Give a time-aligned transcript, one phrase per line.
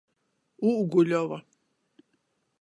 [0.69, 1.39] Ūguļova.